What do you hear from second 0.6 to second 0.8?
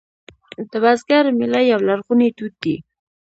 د